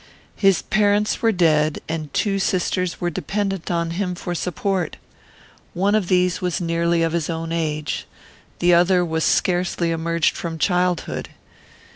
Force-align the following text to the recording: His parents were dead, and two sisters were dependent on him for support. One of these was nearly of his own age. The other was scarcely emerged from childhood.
His 0.35 0.63
parents 0.63 1.21
were 1.21 1.31
dead, 1.31 1.77
and 1.87 2.11
two 2.11 2.39
sisters 2.39 2.99
were 2.99 3.11
dependent 3.11 3.69
on 3.69 3.91
him 3.91 4.15
for 4.15 4.33
support. 4.33 4.97
One 5.75 5.93
of 5.93 6.07
these 6.07 6.41
was 6.41 6.59
nearly 6.59 7.03
of 7.03 7.13
his 7.13 7.29
own 7.29 7.51
age. 7.51 8.07
The 8.57 8.73
other 8.73 9.05
was 9.05 9.23
scarcely 9.23 9.91
emerged 9.91 10.35
from 10.35 10.57
childhood. 10.57 11.29